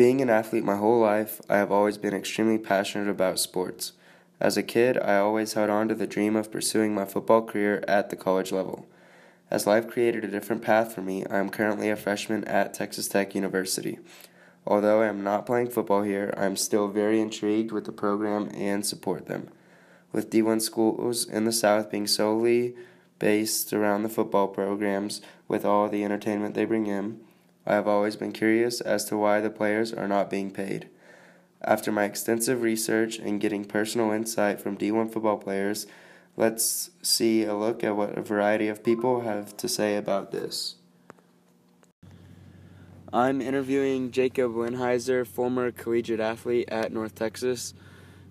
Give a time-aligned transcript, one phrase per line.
[0.00, 3.92] Being an athlete my whole life, I have always been extremely passionate about sports.
[4.40, 7.84] As a kid, I always held on to the dream of pursuing my football career
[7.86, 8.86] at the college level.
[9.50, 13.08] As life created a different path for me, I am currently a freshman at Texas
[13.08, 13.98] Tech University.
[14.66, 18.50] Although I am not playing football here, I am still very intrigued with the program
[18.54, 19.50] and support them.
[20.12, 22.74] With D1 schools in the South being solely
[23.18, 27.20] based around the football programs with all the entertainment they bring in,
[27.66, 30.88] I have always been curious as to why the players are not being paid.
[31.62, 35.86] After my extensive research and getting personal insight from D1 football players,
[36.36, 40.76] let's see a look at what a variety of people have to say about this.
[43.12, 47.74] I'm interviewing Jacob Winheiser, former collegiate athlete at North Texas.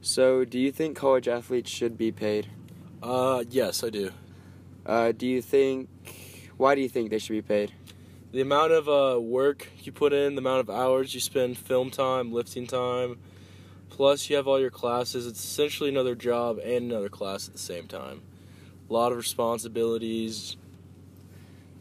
[0.02, 2.48] So, do you think college athletes should be paid?
[3.04, 4.12] Uh, yes, I do.
[4.86, 5.90] Uh, do you think,
[6.56, 7.74] why do you think they should be paid?
[8.32, 11.90] The amount of uh, work you put in, the amount of hours you spend film
[11.90, 13.18] time, lifting time,
[13.90, 15.26] plus you have all your classes.
[15.26, 18.22] It's essentially another job and another class at the same time.
[18.88, 20.58] A lot of responsibilities.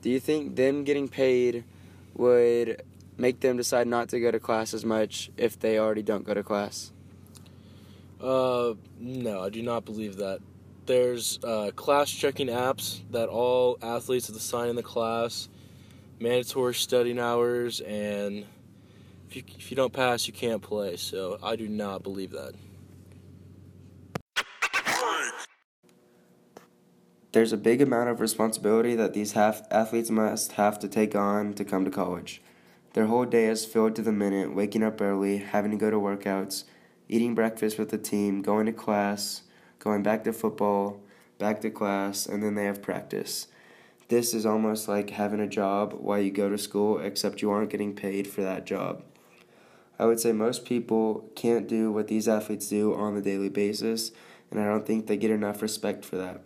[0.01, 1.65] Do you think them getting paid
[2.15, 2.83] would
[3.19, 6.33] make them decide not to go to class as much if they already don't go
[6.33, 6.93] to class?
[8.23, 10.41] Uh, no, I do not believe that.
[10.87, 15.51] There's uh, class checking apps that all athletes have to sign in the class
[16.21, 18.45] mandatory studying hours, and
[19.29, 20.97] if you, if you don't pass, you can't play.
[20.97, 22.55] So I do not believe that.
[27.33, 31.53] There's a big amount of responsibility that these half athletes must have to take on
[31.55, 32.41] to come to college.
[32.95, 35.99] Their whole day is filled to the minute, waking up early, having to go to
[35.99, 36.65] workouts,
[37.07, 39.43] eating breakfast with the team, going to class,
[39.79, 41.01] going back to football,
[41.39, 43.47] back to class, and then they have practice.
[44.09, 47.69] This is almost like having a job while you go to school, except you aren't
[47.69, 49.03] getting paid for that job.
[49.99, 54.13] I would say most people can't do what these athletes do on a daily basis,
[54.51, 56.41] and I don't think they get enough respect for that.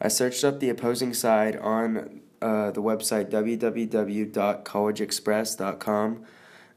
[0.00, 6.24] I searched up the opposing side on uh, the website www.collegeexpress.com,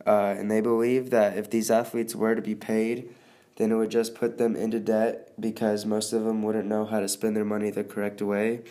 [0.05, 3.09] uh, and they believe that if these athletes were to be paid,
[3.55, 6.99] then it would just put them into debt because most of them wouldn't know how
[6.99, 8.61] to spend their money the correct way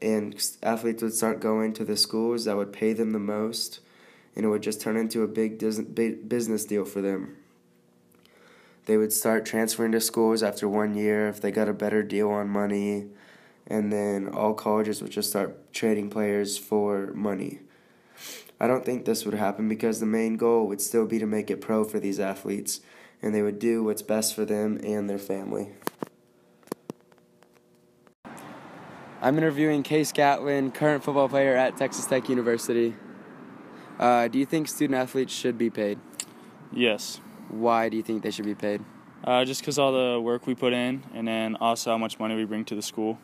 [0.00, 3.80] and athletes would start going to the schools that would pay them the most,
[4.36, 7.36] and it would just turn into a big business deal for them.
[8.86, 12.30] They would start transferring to schools after one year if they got a better deal
[12.30, 13.08] on money,
[13.66, 17.60] and then all colleges would just start trading players for money.
[18.58, 21.50] I don't think this would happen because the main goal would still be to make
[21.50, 22.80] it pro for these athletes,
[23.20, 25.72] and they would do what's best for them and their family.
[29.20, 32.94] I'm interviewing Case Gatlin, current football player at Texas Tech University.
[33.98, 35.98] Uh, do you think student athletes should be paid?
[36.72, 37.20] Yes.
[37.48, 38.80] Why do you think they should be paid?
[39.24, 42.36] Uh, just because all the work we put in, and then also how much money
[42.36, 43.18] we bring to the school.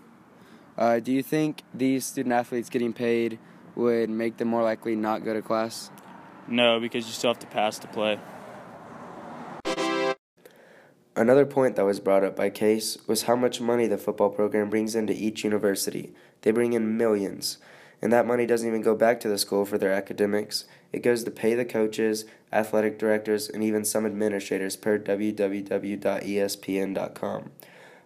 [0.76, 3.38] Uh, do you think these student athletes getting paid
[3.76, 5.92] would make them more likely not go to class?
[6.48, 8.18] No, because you still have to pass to play.
[11.16, 14.68] Another point that was brought up by Case was how much money the football program
[14.68, 16.12] brings into each university.
[16.42, 17.58] They bring in millions,
[18.02, 20.64] and that money doesn't even go back to the school for their academics.
[20.92, 25.90] It goes to pay the coaches, athletic directors, and even some administrators per www.espn.com.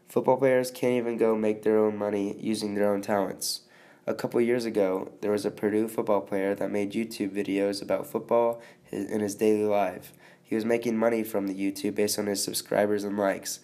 [0.09, 3.63] Football players can't even go make their own money using their own talents.
[4.07, 8.07] A couple years ago, there was a Purdue football player that made YouTube videos about
[8.07, 10.13] football in his daily life.
[10.49, 13.61] He was making money from the YouTube based on his subscribers and likes.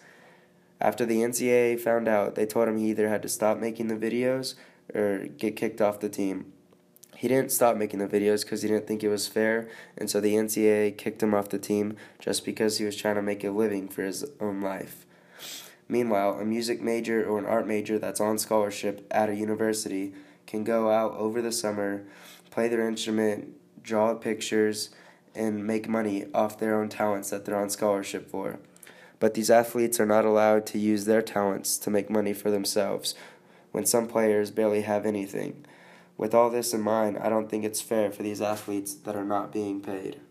[0.79, 3.95] After the NCAA found out, they told him he either had to stop making the
[3.95, 4.53] videos
[4.93, 6.53] or get kicked off the team.
[7.15, 10.21] He didn't stop making the videos because he didn't think it was fair, and so
[10.21, 13.49] the NCAA kicked him off the team just because he was trying to make a
[13.49, 15.07] living for his own life.
[15.87, 20.13] Meanwhile, a music major or an art major that's on scholarship at a university
[20.45, 22.03] can go out over the summer,
[22.51, 24.89] play their instrument, draw pictures,
[25.35, 28.59] and make money off their own talents that they're on scholarship for.
[29.19, 33.15] But these athletes are not allowed to use their talents to make money for themselves
[33.71, 35.65] when some players barely have anything.
[36.17, 39.25] With all this in mind, I don't think it's fair for these athletes that are
[39.25, 40.21] not being paid.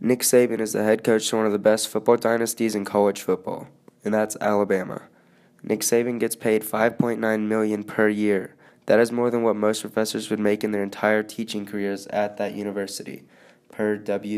[0.00, 3.20] Nick Saban is the head coach to one of the best football dynasties in college
[3.20, 3.68] football,
[4.04, 5.02] and that's Alabama.
[5.62, 8.54] Nick Saban gets paid 5.9 million per year.
[8.88, 12.38] That is more than what most professors would make in their entire teaching careers at
[12.38, 13.24] that university,
[13.70, 14.36] per www.espn.com.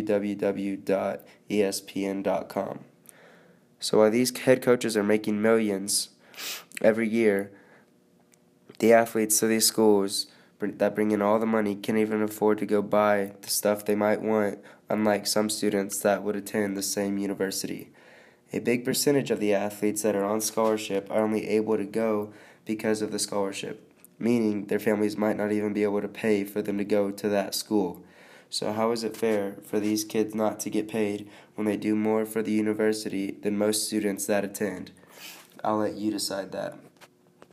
[3.79, 6.09] So while these head coaches are making millions
[6.83, 7.53] every year,
[8.81, 10.27] the athletes of these schools
[10.59, 13.95] that bring in all the money can't even afford to go buy the stuff they
[13.95, 14.59] might want,
[14.89, 17.93] unlike some students that would attend the same university.
[18.53, 22.33] A big percentage of the athletes that are on scholarship are only able to go
[22.65, 23.87] because of the scholarship,
[24.21, 27.29] meaning their families might not even be able to pay for them to go to
[27.29, 28.03] that school.
[28.51, 31.97] So, how is it fair for these kids not to get paid when they do
[31.97, 34.91] more for the university than most students that attend?
[35.65, 36.77] I'll let you decide that.